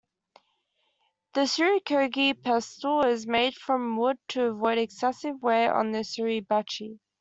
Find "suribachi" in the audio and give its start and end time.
5.99-6.97